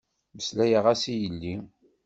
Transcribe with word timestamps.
Meslayeɣ-as 0.35 1.03
i 1.13 1.15
yelli. 1.21 1.55